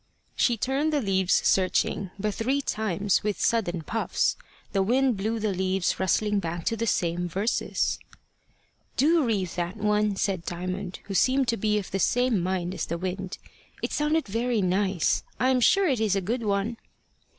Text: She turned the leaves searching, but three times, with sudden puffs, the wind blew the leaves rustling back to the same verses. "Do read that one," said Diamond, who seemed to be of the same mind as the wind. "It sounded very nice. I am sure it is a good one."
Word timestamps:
She 0.35 0.57
turned 0.57 0.91
the 0.91 0.99
leaves 0.99 1.31
searching, 1.47 2.09
but 2.17 2.33
three 2.33 2.59
times, 2.59 3.21
with 3.21 3.39
sudden 3.39 3.83
puffs, 3.83 4.35
the 4.73 4.81
wind 4.81 5.15
blew 5.15 5.39
the 5.39 5.53
leaves 5.53 5.99
rustling 5.99 6.39
back 6.39 6.65
to 6.65 6.75
the 6.75 6.87
same 6.87 7.29
verses. 7.29 7.99
"Do 8.97 9.23
read 9.23 9.49
that 9.49 9.77
one," 9.77 10.15
said 10.15 10.43
Diamond, 10.43 11.01
who 11.03 11.13
seemed 11.13 11.47
to 11.49 11.55
be 11.57 11.77
of 11.77 11.91
the 11.91 11.99
same 11.99 12.41
mind 12.41 12.73
as 12.73 12.87
the 12.87 12.97
wind. 12.97 13.37
"It 13.83 13.91
sounded 13.91 14.27
very 14.27 14.63
nice. 14.63 15.21
I 15.39 15.51
am 15.51 15.61
sure 15.61 15.87
it 15.87 15.99
is 15.99 16.15
a 16.15 16.19
good 16.21 16.41
one." 16.41 16.77